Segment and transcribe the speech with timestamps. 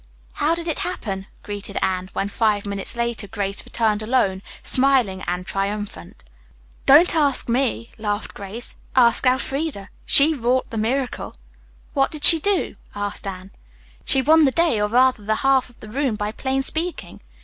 [0.33, 5.45] "How did it happen?" greeted Anne, when five minutes later Grace returned alone, smiling and
[5.45, 6.23] triumphant.
[6.87, 8.75] "Don't ask me," laughed Grace.
[8.95, 9.91] "Ask Elfreda.
[10.07, 11.35] She wrought the miracle."
[11.93, 13.51] "What did she do?" asked Anne.
[14.03, 17.21] "She won the day, or rather the half of the room, by plain speaking."